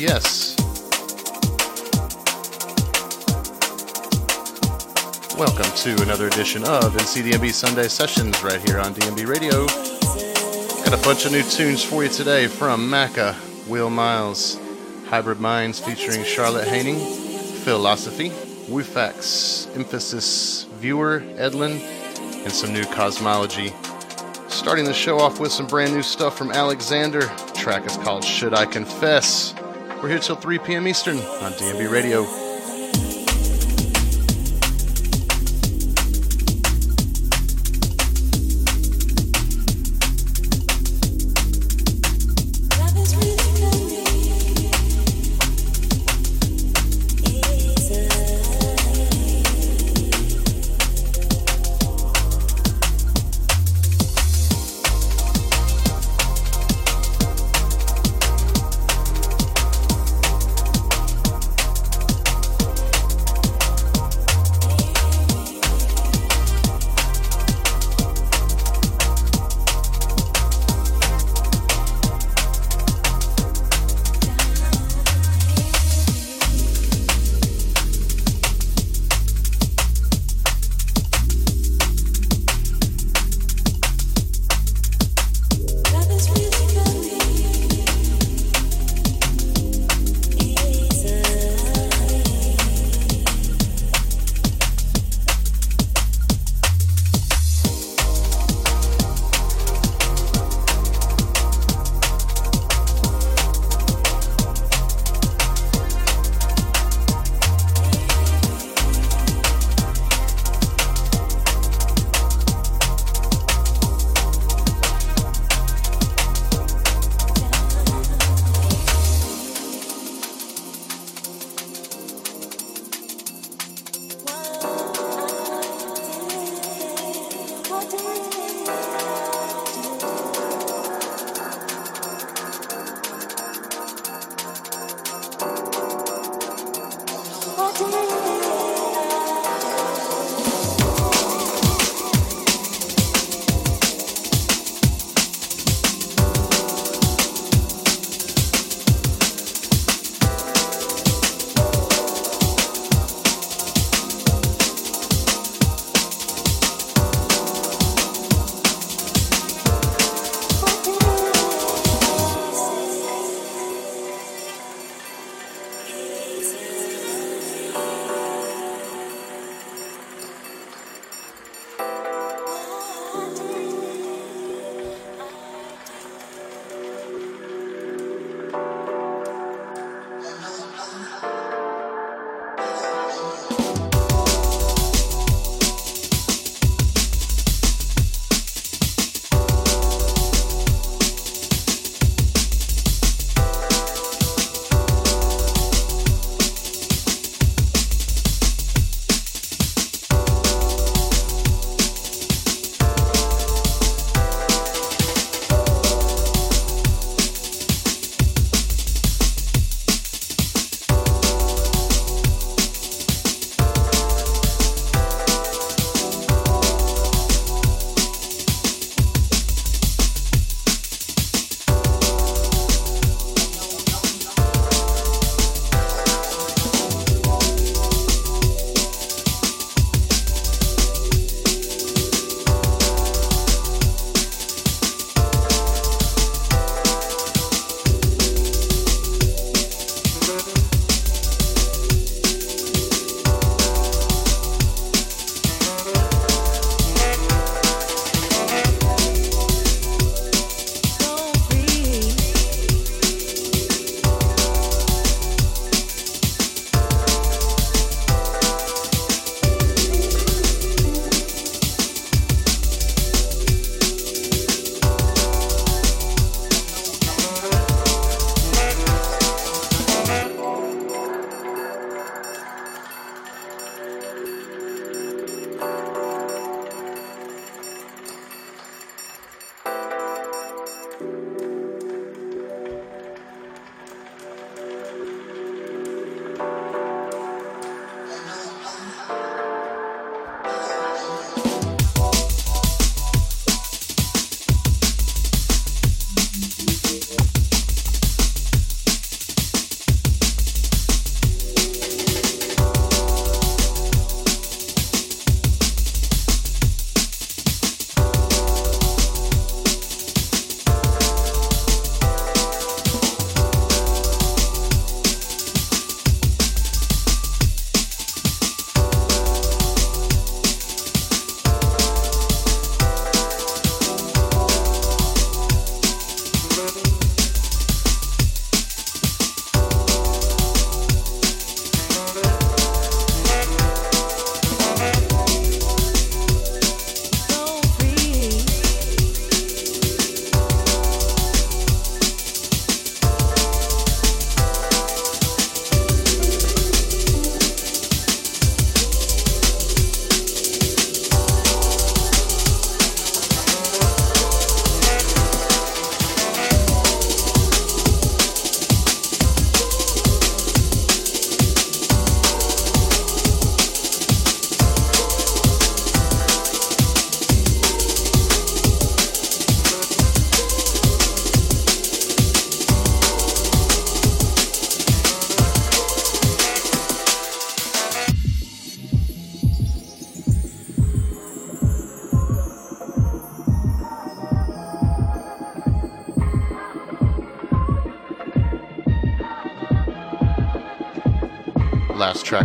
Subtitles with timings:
[0.00, 0.56] yes.
[5.36, 9.66] Welcome to another edition of NCDNB Sunday Sessions right here on DNB Radio.
[10.84, 13.36] Got a bunch of new tunes for you today from Macca,
[13.68, 14.58] Will Miles,
[15.08, 16.98] Hybrid Minds featuring Charlotte Haining,
[17.62, 18.30] Philosophy,
[18.70, 21.78] Wufax, Emphasis, Viewer, Edlin,
[22.42, 23.74] and some new cosmology.
[24.48, 27.20] Starting the show off with some brand new stuff from Alexander.
[27.20, 29.54] The track is called Should I Confess?
[30.02, 30.88] We're here till 3 p.m.
[30.88, 32.39] Eastern on DNB Radio.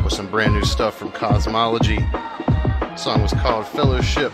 [0.06, 1.98] Was some brand new stuff from Cosmology.
[1.98, 4.32] The song was called Fellowship.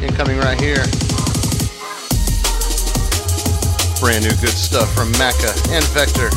[0.00, 0.80] Incoming right here.
[4.00, 6.28] Brand new good stuff from Macca and Vector.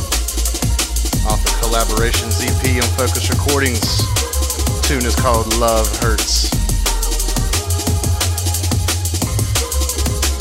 [1.32, 3.80] Off the Collaborations EP on Focus Recordings.
[3.80, 6.50] The tune is called Love Hurts.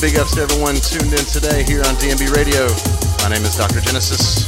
[0.00, 2.66] Big ups to everyone tuned in today here on DNB Radio.
[3.22, 3.80] My name is Dr.
[3.80, 4.47] Genesis.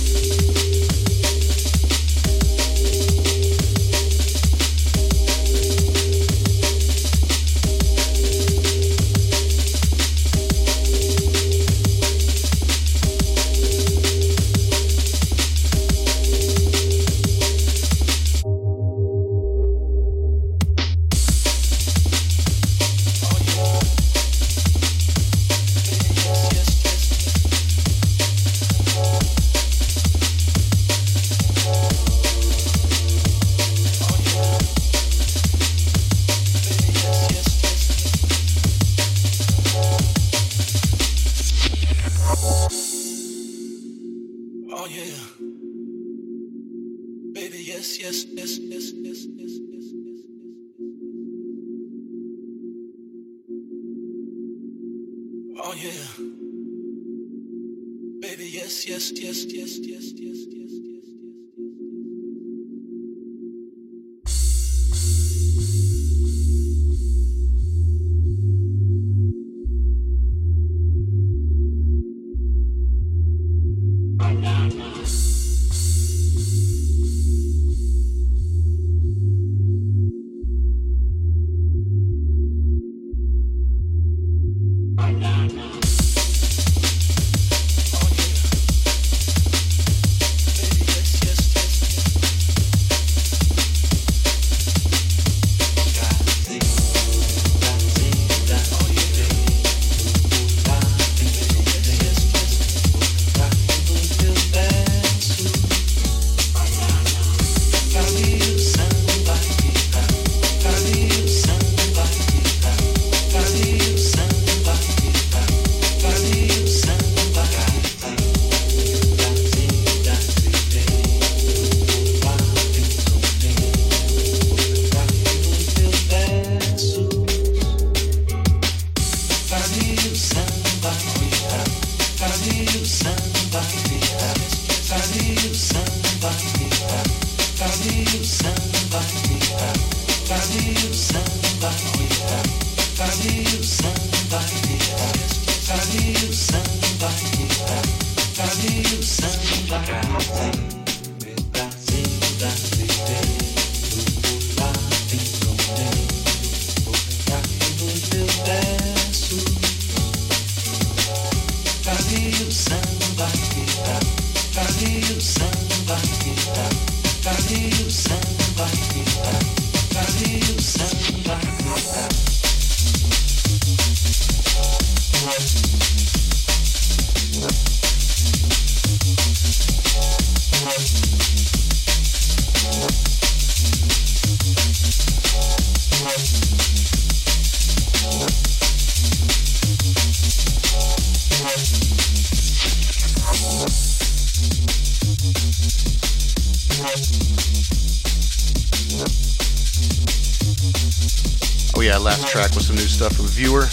[203.01, 203.65] stuff from Viewer.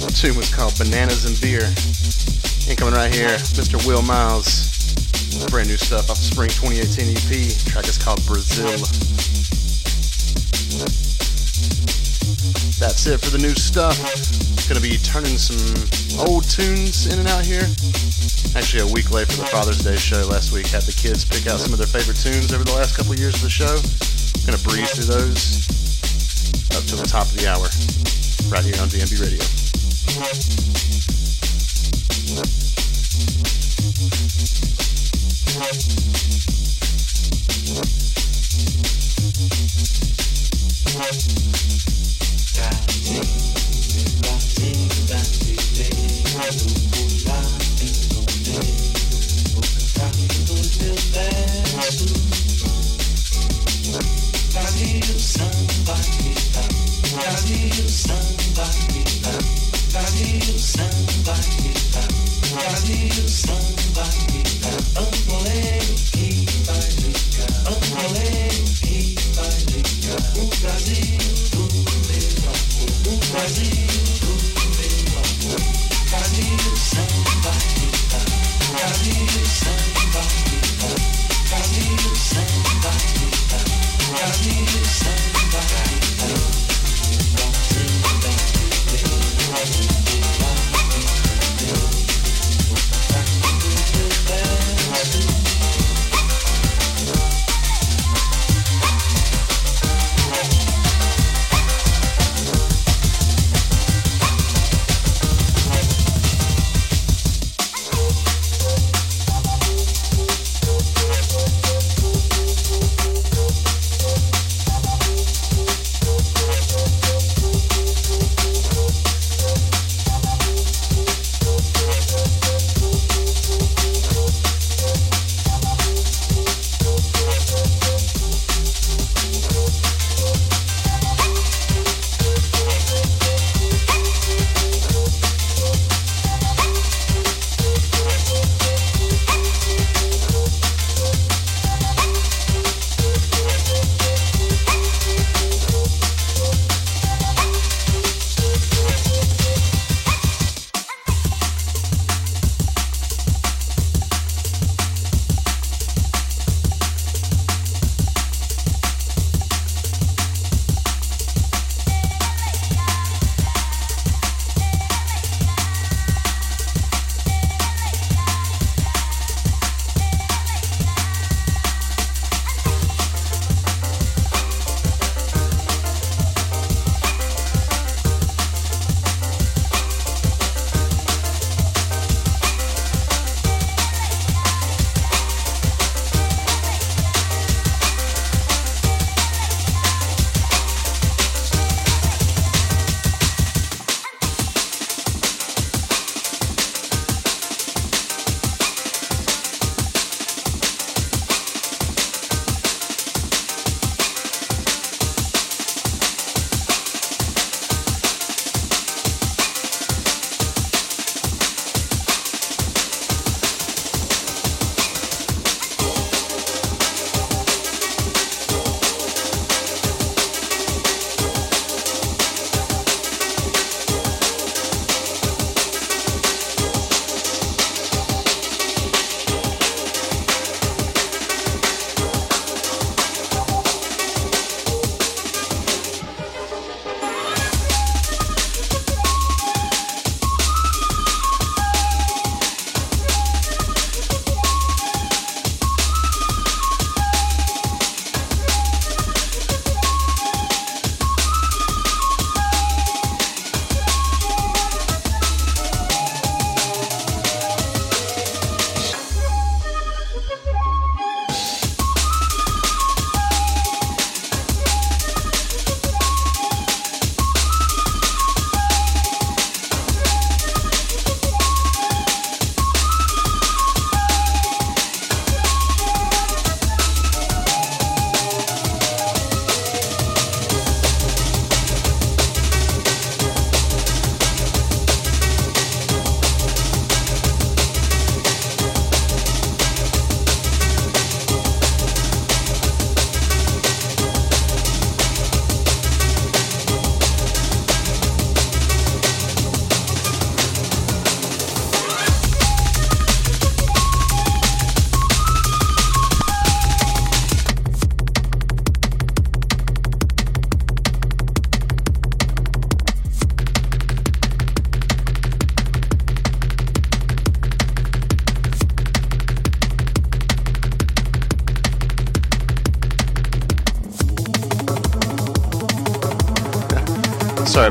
[0.00, 1.68] The tune was called Bananas and Beer.
[2.64, 3.76] And coming right here, Mr.
[3.84, 4.72] Will Miles.
[5.52, 7.52] Brand new stuff off the Spring 2018 EP.
[7.68, 8.72] Track is called Brazil.
[12.80, 14.00] That's it for the new stuff.
[14.64, 15.60] Gonna be turning some
[16.24, 17.68] old tunes in and out here.
[18.56, 20.72] Actually, a week late for the Father's Day show last week.
[20.72, 23.36] Had the kids pick out some of their favorite tunes over the last couple years
[23.36, 23.76] of the show.
[24.48, 25.68] Gonna breeze through those
[26.72, 27.68] up to the top of the hour
[28.54, 29.44] right here on DNB Radio.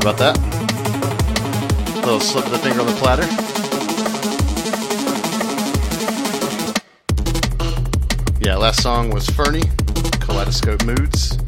[0.04, 0.36] About that.
[1.96, 3.22] A little slip of the finger on the platter.
[8.38, 9.62] Yeah, last song was Fernie,
[10.20, 11.38] Kaleidoscope Moods.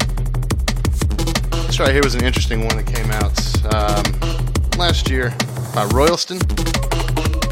[1.67, 3.37] This right here was an interesting one that came out
[3.75, 5.29] um, last year
[5.75, 6.39] by Royalston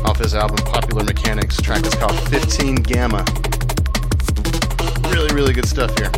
[0.05, 1.57] off his album Popular Mechanics.
[1.57, 3.23] Track is called 15 Gamma.
[5.11, 6.09] Really, really good stuff here.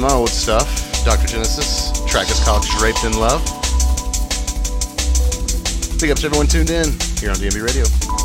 [0.00, 1.04] Some old stuff.
[1.04, 1.26] Dr.
[1.26, 1.92] Genesis.
[2.06, 3.42] Track is called Draped in Love.
[6.00, 6.86] Big ups to everyone tuned in
[7.18, 8.19] here on DNB Radio.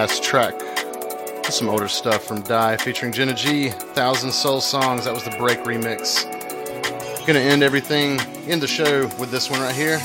[0.00, 0.54] Last track.
[1.46, 3.70] Some older stuff from Die featuring Jenna G.
[3.70, 5.06] Thousand Soul Songs.
[5.06, 6.22] That was the break remix.
[7.26, 9.98] Gonna end everything in the show with this one right here.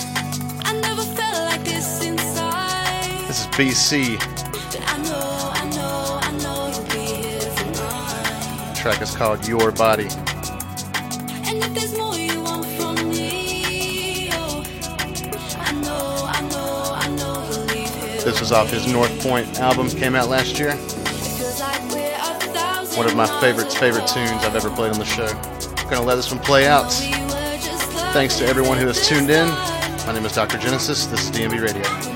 [0.64, 2.00] Like this,
[3.28, 4.18] this is BC.
[8.76, 10.08] Track is called Your Body.
[18.24, 20.76] This was off his North Point album, came out last year.
[22.96, 25.26] One of my favorites, favorite tunes I've ever played on the show.
[25.26, 26.94] I'm Gonna let this one play out.
[28.14, 29.48] Thanks to everyone who has tuned in.
[30.06, 30.58] My name is Dr.
[30.58, 31.08] Genesis.
[31.08, 32.13] This is DNB Radio.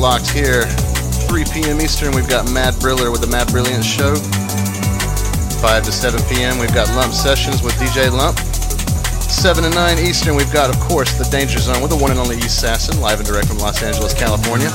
[0.00, 0.64] Locked here.
[1.28, 1.78] 3 p.m.
[1.78, 4.16] Eastern, we've got Mad Briller with the Mad Brilliant Show.
[4.16, 8.38] 5 to 7 p.m., we've got Lump Sessions with DJ Lump.
[9.20, 12.18] 7 to 9 Eastern, we've got, of course, The Danger Zone with the one and
[12.18, 14.72] only East Sasson, live and direct from Los Angeles, California.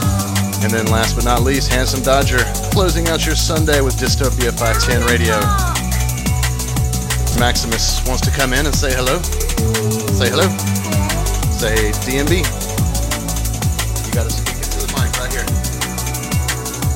[0.62, 5.10] And then last but not least, Handsome Dodger, closing out your Sunday with Dystopia 510
[5.10, 5.42] Radio.
[7.40, 9.20] Maximus wants to come in and say hello.
[10.14, 10.48] Say hello.
[11.50, 12.65] Say DNB.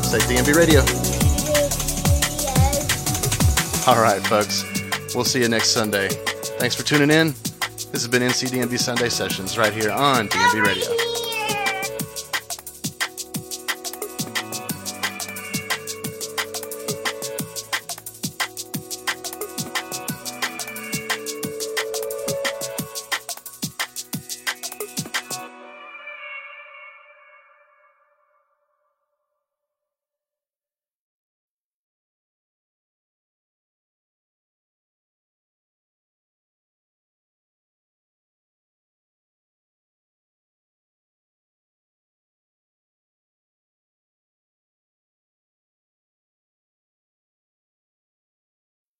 [0.10, 0.80] Say DNB Radio.
[3.86, 4.66] All right, folks.
[5.14, 6.08] We'll see you next Sunday.
[6.58, 7.36] Thanks for tuning in.
[7.92, 10.99] This has been NCDNB Sunday Sessions right here on DNB Radio.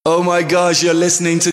[0.06, 1.48] Oh my gosh, you're listening to